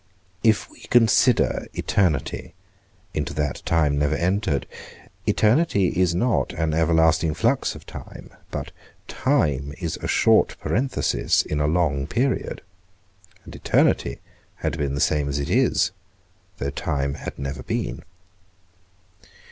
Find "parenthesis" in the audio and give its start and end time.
10.59-11.43